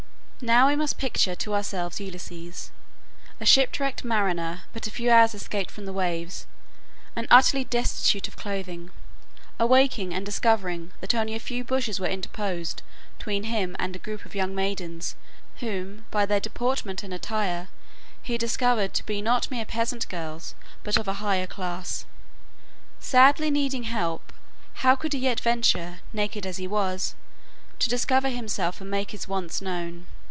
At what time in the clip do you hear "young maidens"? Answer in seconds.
14.33-15.15